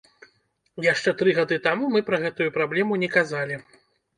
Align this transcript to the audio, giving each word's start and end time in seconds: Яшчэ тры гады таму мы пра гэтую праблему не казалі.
Яшчэ 0.85 1.13
тры 1.19 1.35
гады 1.39 1.59
таму 1.67 1.91
мы 1.97 2.03
пра 2.09 2.17
гэтую 2.27 2.49
праблему 2.59 3.01
не 3.05 3.09
казалі. 3.19 3.63